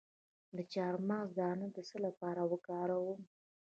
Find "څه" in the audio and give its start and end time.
1.89-1.97